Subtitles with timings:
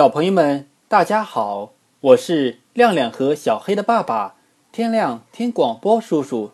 [0.00, 4.34] 小朋友们，大家好，我是亮亮和小黑的爸爸，
[4.72, 6.52] 天亮听广播叔叔。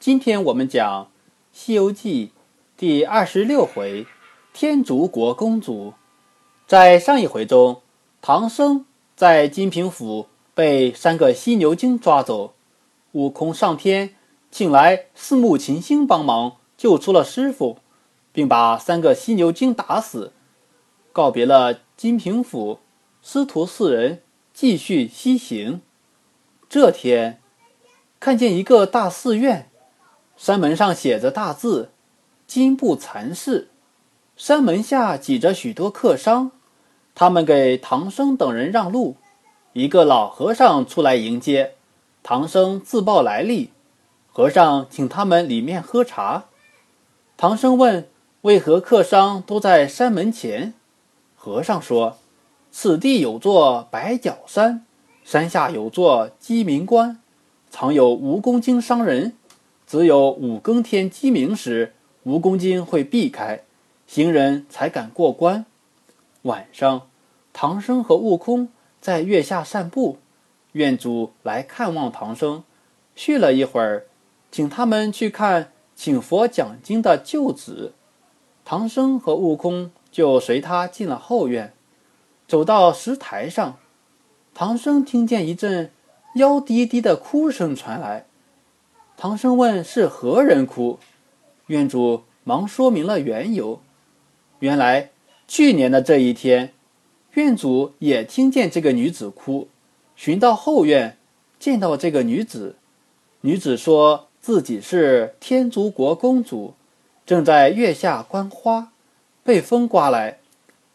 [0.00, 1.04] 今天我们讲
[1.52, 2.26] 《西游记》
[2.76, 4.08] 第二十六回
[4.52, 5.94] “天竺国公主”。
[6.66, 7.80] 在上一回中，
[8.20, 8.84] 唐僧
[9.14, 12.54] 在金平府被三个犀牛精抓走，
[13.12, 14.16] 悟空上天
[14.50, 17.78] 请来四目琴星帮忙救出了师傅，
[18.32, 20.32] 并把三个犀牛精打死，
[21.12, 21.78] 告别了。
[21.96, 22.80] 金平府，
[23.22, 24.20] 师徒四人
[24.52, 25.80] 继续西行。
[26.68, 27.40] 这天，
[28.18, 29.70] 看见一个大寺院，
[30.36, 31.90] 山门上写着大字
[32.48, 33.68] “金布禅寺”。
[34.36, 36.50] 山门下挤着许多客商，
[37.14, 39.14] 他们给唐僧等人让路。
[39.72, 41.74] 一个老和尚出来迎接，
[42.24, 43.70] 唐僧自报来历。
[44.32, 46.46] 和尚请他们里面喝茶。
[47.36, 48.08] 唐僧问
[48.42, 50.74] ：“为何客商都在山门前？”
[51.44, 52.16] 和尚说
[52.72, 54.86] ：“此地有座白角山，
[55.24, 57.20] 山下有座鸡鸣关，
[57.68, 59.34] 藏有蜈蚣精伤人。
[59.86, 61.92] 只有五更天鸡鸣时，
[62.24, 63.60] 蜈蚣精会避开，
[64.06, 65.66] 行人才敢过关。
[66.44, 67.02] 晚上，
[67.52, 68.70] 唐僧和悟空
[69.02, 70.16] 在月下散步，
[70.72, 72.64] 院主来看望唐僧，
[73.14, 74.06] 叙了一会儿，
[74.50, 77.92] 请他们去看请佛讲经的旧址。
[78.64, 81.72] 唐僧和悟空。”就随他进了后院，
[82.46, 83.78] 走到石台上，
[84.54, 85.90] 唐僧听见一阵
[86.36, 88.26] 娇滴滴的哭声传来。
[89.16, 91.00] 唐僧问：“是何人哭？”
[91.66, 93.80] 院主忙说明了缘由。
[94.60, 95.10] 原来
[95.48, 96.72] 去年的这一天，
[97.32, 99.66] 院主也听见这个女子哭，
[100.14, 101.18] 寻到后院，
[101.58, 102.76] 见到这个女子。
[103.40, 106.74] 女子说自己是天竺国公主，
[107.26, 108.92] 正在月下观花。
[109.44, 110.38] 被风刮来，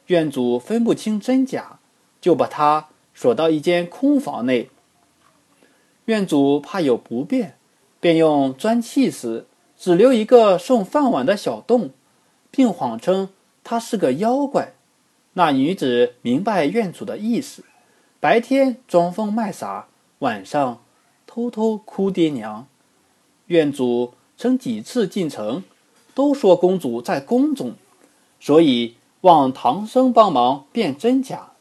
[0.07, 1.77] 院主分不清真假，
[2.19, 4.71] 就把他锁到一间空房内。
[6.05, 7.55] 院主怕有不便，
[7.99, 9.45] 便用砖砌死，
[9.77, 11.91] 只留一个送饭碗的小洞，
[12.49, 13.29] 并谎称
[13.63, 14.73] 他是个妖怪。
[15.33, 17.63] 那女子明白院主的意思，
[18.19, 19.87] 白天装疯卖傻，
[20.19, 20.81] 晚上
[21.27, 22.65] 偷偷哭爹娘。
[23.45, 25.63] 院主曾几次进城，
[26.15, 27.75] 都说公主在宫中。
[28.39, 31.51] 所以望唐僧帮忙辨真假，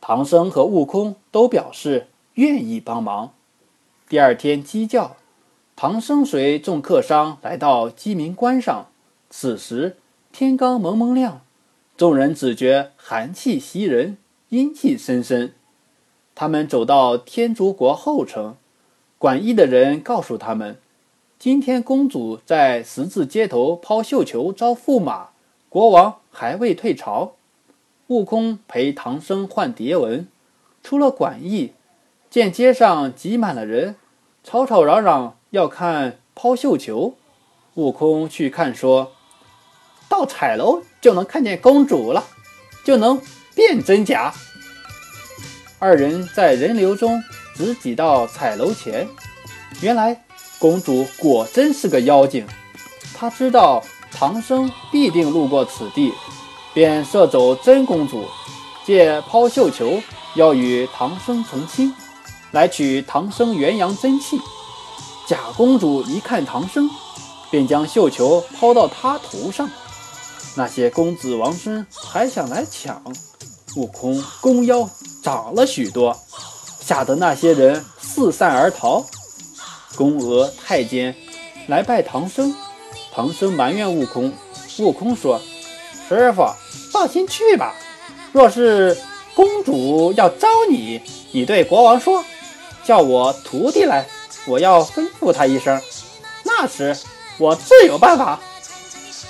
[0.00, 3.32] 唐僧和悟空都表示愿意帮忙。
[4.08, 5.16] 第二天鸡叫，
[5.74, 8.86] 唐僧随众客商来到鸡鸣关上。
[9.30, 9.96] 此时
[10.32, 11.40] 天刚蒙蒙亮，
[11.96, 14.18] 众人只觉寒气袭人，
[14.50, 15.54] 阴气森森。
[16.34, 18.56] 他们走到天竺国后城，
[19.18, 20.78] 管驿的人告诉他们，
[21.38, 25.30] 今天公主在十字街头抛绣球招驸马。
[25.70, 27.32] 国王还未退朝，
[28.06, 30.26] 悟空陪唐僧换蝶纹，
[30.82, 31.74] 出了馆驿，
[32.30, 33.96] 见街上挤满了人，
[34.42, 37.16] 吵吵嚷嚷要看抛绣球。
[37.74, 39.12] 悟空去看，说
[40.08, 42.24] 到彩楼就能看见公主了，
[42.82, 43.20] 就能
[43.54, 44.32] 辨真假。
[45.78, 47.22] 二人在人流中
[47.54, 49.06] 直挤到彩楼前，
[49.82, 50.24] 原来
[50.58, 52.46] 公主果真是个妖精，
[53.14, 53.84] 她知道。
[54.12, 56.12] 唐僧必定路过此地，
[56.74, 58.24] 便射走真公主，
[58.84, 60.02] 借抛绣球
[60.34, 61.94] 要与唐僧成亲，
[62.50, 64.40] 来取唐僧元阳真气。
[65.26, 66.90] 假公主一看唐僧，
[67.50, 69.70] 便将绣球抛到他头上。
[70.56, 73.00] 那些公子王孙还想来抢，
[73.76, 74.88] 悟空弓腰
[75.22, 76.18] 长了许多，
[76.80, 79.04] 吓得那些人四散而逃。
[79.96, 81.14] 宫娥太监
[81.68, 82.54] 来拜唐僧。
[83.18, 84.32] 唐僧埋怨悟空，
[84.78, 85.42] 悟空说
[86.08, 86.46] ：“师傅，
[86.92, 87.74] 放心去吧。
[88.30, 88.96] 若是
[89.34, 91.00] 公主要招你，
[91.32, 92.24] 你对国王说，
[92.84, 94.06] 叫我徒弟来，
[94.46, 95.82] 我要吩咐他一声，
[96.44, 96.96] 那时
[97.38, 98.38] 我自有办法。”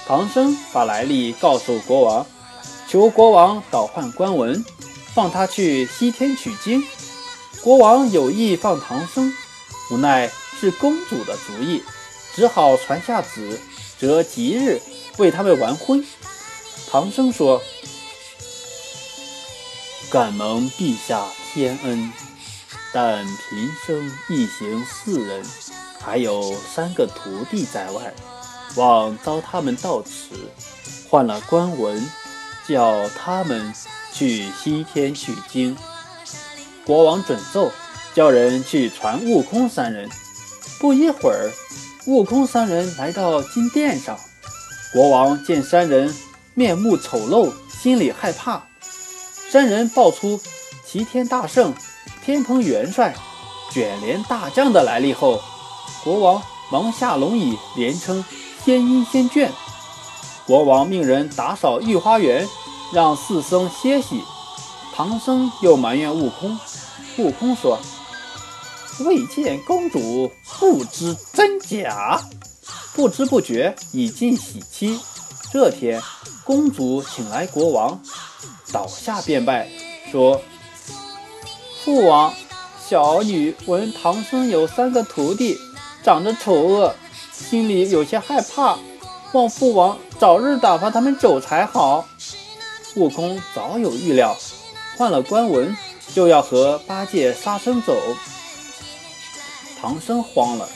[0.06, 2.26] 唐僧把来历告诉国王，
[2.86, 4.62] 求国王倒换官文，
[5.14, 6.84] 放他去西天取经。
[7.62, 9.32] 国王有意放唐僧，
[9.90, 10.30] 无奈
[10.60, 11.82] 是公主的主意，
[12.34, 13.58] 只好传下旨。
[13.98, 14.80] 择吉日
[15.16, 16.04] 为他们完婚。
[16.90, 17.60] 唐僧说
[20.10, 22.12] ：“敢蒙陛下天恩，
[22.94, 25.44] 但贫僧一行四人，
[26.00, 28.14] 还有三个徒弟在外，
[28.76, 30.50] 望招他们到此，
[31.10, 32.08] 换了官文，
[32.66, 33.74] 叫他们
[34.12, 35.76] 去西天取经。”
[36.86, 37.70] 国王准奏，
[38.14, 40.08] 叫人去传悟空三人。
[40.80, 41.50] 不一会儿。
[42.08, 44.18] 悟空三人来到金殿上，
[44.94, 46.16] 国王见三人
[46.54, 48.62] 面目丑陋，心里害怕，
[49.50, 50.40] 三人报出
[50.86, 51.74] 齐天大圣、
[52.24, 53.14] 天蓬元帅、
[53.70, 55.38] 卷帘大将的来历后，
[56.02, 58.24] 国王忙下龙椅，连称
[58.64, 59.50] 仙音仙眷。
[60.46, 62.48] 国王命人打扫御花园，
[62.90, 64.24] 让四僧歇息。
[64.94, 66.58] 唐僧又埋怨悟空，
[67.18, 67.78] 悟空说
[69.00, 72.20] ：“未见公主，不知真假。”
[72.94, 74.98] 不知不觉已近喜期。
[75.52, 76.02] 这天，
[76.42, 78.00] 公主请来国王，
[78.72, 79.68] 倒下便拜，
[80.10, 80.42] 说
[81.84, 82.34] ：“父王，
[82.84, 85.56] 小女闻唐僧有三个徒弟，
[86.02, 86.94] 长着丑恶，
[87.32, 88.76] 心里有些害怕，
[89.32, 92.04] 望父王早日打发他们走才好。”
[92.96, 94.36] 悟空早有预料，
[94.96, 95.76] 换了官文，
[96.12, 97.94] 就要和八戒、沙僧走。
[99.80, 100.68] 唐僧慌了，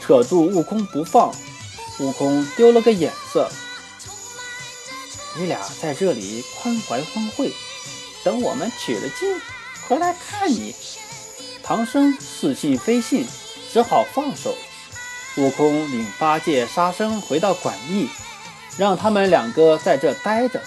[0.00, 1.32] 扯住悟空不放。
[2.00, 3.48] 悟空丢了个眼色，
[5.36, 7.52] 你俩在这里宽怀欢会，
[8.24, 9.38] 等我们取了经
[9.86, 10.74] 回来看你。
[11.62, 13.26] 唐僧似信非信，
[13.70, 14.56] 只好放手。
[15.36, 18.08] 悟空领八戒、沙僧回到馆驿，
[18.76, 20.60] 让他们两个在这待着，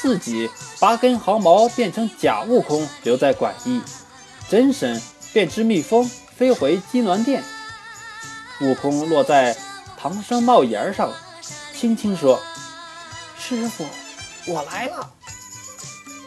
[0.00, 0.48] 自己
[0.78, 3.82] 拔根毫毛变成假悟空留在馆驿，
[4.48, 7.42] 真身变只蜜蜂飞回金銮殿。
[8.60, 9.56] 悟空落在。
[10.02, 11.12] 唐僧帽檐上，
[11.72, 12.40] 轻轻说
[13.38, 13.86] ：“师傅，
[14.48, 15.12] 我来了。”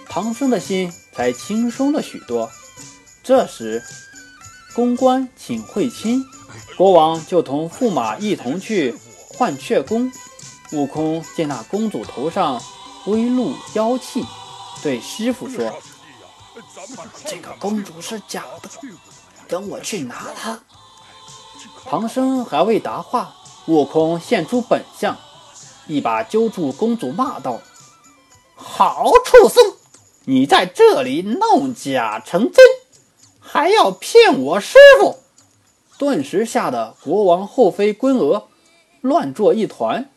[0.07, 2.49] 唐僧的心才轻松了许多。
[3.21, 3.83] 这时，
[4.73, 6.23] 公关请会亲，
[6.77, 8.97] 国王就同驸马一同去
[9.27, 10.09] 换阙宫。
[10.71, 12.63] 悟空见那公主头上
[13.07, 14.25] 微露妖气，
[14.81, 15.77] 对师傅说
[17.27, 18.69] ：“这个公主是假的，
[19.47, 20.59] 等我去拿他。”
[21.85, 23.35] 唐僧还未答话。
[23.67, 25.17] 悟空现出本相，
[25.87, 27.59] 一把揪住公主，骂道
[28.53, 29.73] ：“好畜生！
[30.25, 32.63] 你在这里弄假成真，
[33.39, 35.17] 还要骗我师傅！”
[35.97, 38.49] 顿时吓得国王后妃龟娥
[39.01, 40.11] 乱作一团。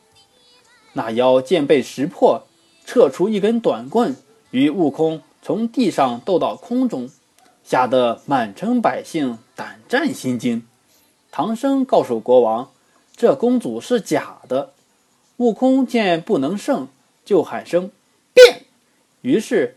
[0.93, 2.43] 那妖见被识破，
[2.85, 4.15] 撤出一根短棍，
[4.51, 7.09] 与悟空从地上斗到空中，
[7.69, 10.63] 吓得满城百姓胆战心惊。
[11.31, 12.71] 唐僧告诉国王。
[13.15, 14.73] 这公主是假的。
[15.37, 16.89] 悟空见不能胜，
[17.27, 17.91] 就喊声
[18.33, 18.63] 变。
[19.21, 19.77] 于是，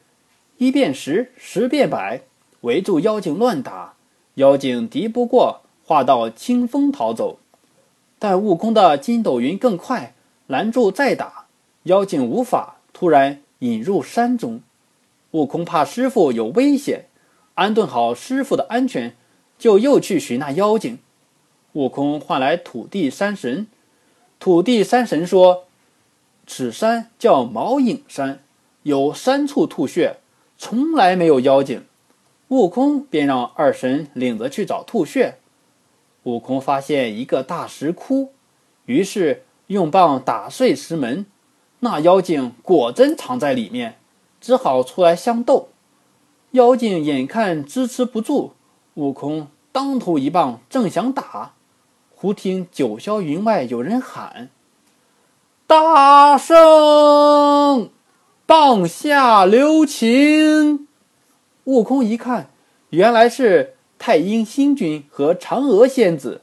[0.58, 2.22] 一变十，十变百，
[2.62, 3.96] 围住妖精乱打。
[4.36, 7.40] 妖精敌不过，化道清风逃走。
[8.18, 10.14] 但悟空的筋斗云更快，
[10.48, 11.48] 拦住再打，
[11.84, 12.78] 妖精无法。
[12.94, 14.62] 突然引入山中。
[15.32, 17.08] 悟空怕师傅有危险，
[17.56, 19.16] 安顿好师傅的安全，
[19.58, 21.00] 就又去寻那妖精。
[21.74, 23.68] 悟空唤来土地山神，
[24.40, 25.66] 土地山神说
[26.48, 28.44] ：“此山叫毛影山，
[28.84, 30.18] 有三处吐穴，
[30.58, 31.86] 从来没有妖精。”
[32.50, 35.38] 悟空便让二神领着去找吐穴。
[36.24, 38.34] 悟空发现一个大石窟，
[38.86, 41.26] 于是用棒打碎石门，
[41.80, 43.98] 那妖精果真藏在里面，
[44.42, 45.70] 只好出来相斗。
[46.52, 48.52] 妖精眼看支持不住，
[48.96, 51.54] 悟空当头一棒，正想打。
[52.14, 54.50] 忽听九霄云外有人喊
[55.66, 57.90] ：“大圣，
[58.46, 60.88] 棒下留情！”
[61.64, 62.50] 悟空一看，
[62.90, 66.42] 原来是太阴星君和嫦娥仙子。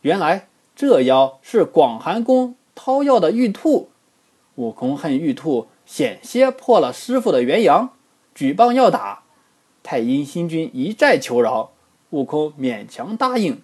[0.00, 3.90] 原来这妖是广寒宫掏药的玉兔。
[4.54, 7.90] 悟空恨玉兔险些破了师傅的元阳，
[8.34, 9.24] 举棒要打。
[9.82, 11.72] 太阴星君一再求饶，
[12.10, 13.62] 悟空勉强答应。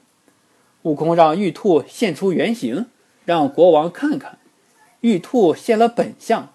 [0.82, 2.87] 悟空让玉兔现出原形，
[3.25, 4.38] 让国王看看。
[5.00, 6.50] 玉兔现了本相，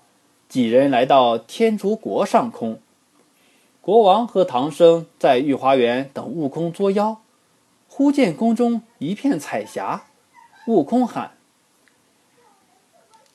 [0.50, 2.80] 几人来到天竺国上空。
[3.82, 7.22] 国王和唐僧在御花园等悟空捉妖，
[7.88, 10.04] 忽见宫中一片彩霞。
[10.68, 11.32] 悟空喊：“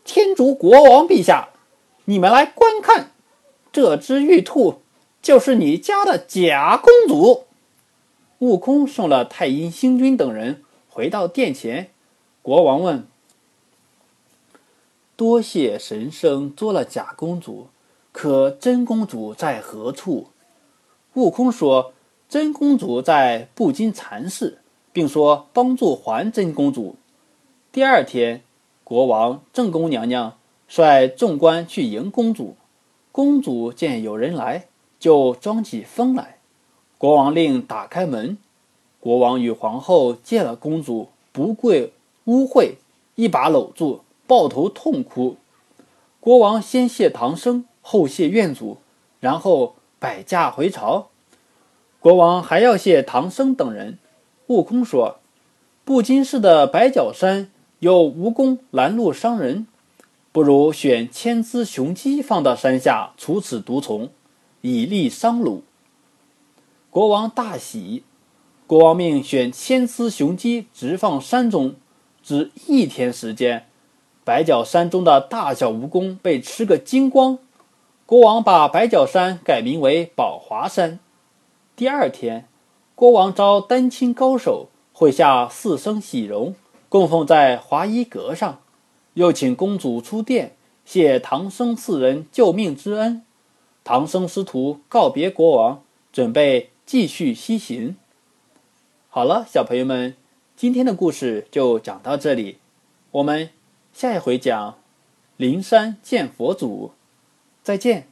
[0.04, 1.48] 天竺国王陛下，
[2.04, 3.10] 你们来观看，
[3.72, 4.82] 这只玉兔
[5.26, 7.46] 就是你家的假公主。”
[8.38, 10.62] 悟空送了太阴星君等人。
[10.88, 11.90] 回到殿前，
[12.42, 13.08] 国王问
[15.16, 17.66] ：“多谢神僧捉了假公主，
[18.12, 20.28] 可真公主在何处？”
[21.14, 21.92] 悟空说
[22.30, 24.58] ：“真公主在布金禅寺，
[24.92, 26.94] 并说帮助还真公主。”
[27.72, 28.44] 第二天，
[28.84, 32.54] 国王、正宫娘娘率众官去迎公主。
[33.10, 34.66] 公主见有人来，
[34.98, 36.38] 就装起风来。
[36.98, 38.38] 国王令打开门。
[39.00, 41.92] 国王与皇后见了公主不跪
[42.24, 42.72] 污秽，
[43.14, 45.36] 一把搂住，抱头痛哭。
[46.18, 48.78] 国王先谢唐僧，后谢院主，
[49.20, 51.08] 然后摆驾回朝。
[52.00, 53.98] 国王还要谢唐僧等人。
[54.48, 55.18] 悟空说
[55.84, 59.66] ：“布经事的白角山有蜈蚣拦路伤人，
[60.32, 64.10] 不如选千只雄鸡放到山下除此毒虫，
[64.66, 65.62] 以利商鲁。”
[66.90, 68.02] 国王大喜，
[68.66, 71.76] 国王命选千只雄鸡直放山中，
[72.22, 73.66] 只一天时间，
[74.24, 77.38] 白角山中的大小蜈蚣被吃个精光。
[78.04, 80.98] 国王把白角山改名为宝华山。
[81.76, 82.48] 第二天。
[82.94, 86.54] 国王召丹青高手会下四生喜容，
[86.88, 88.60] 供奉在华衣阁上，
[89.12, 90.56] 又请公主出殿
[90.86, 93.20] 谢唐僧四人救命之恩。
[93.86, 97.96] 唐僧师徒告别国王，准备继续西行。
[99.08, 100.16] 好了，小朋友们，
[100.56, 102.58] 今天的故事就讲到这里，
[103.12, 103.50] 我们
[103.92, 104.80] 下一回讲
[105.36, 106.94] 灵山见佛祖，
[107.62, 108.08] 再见。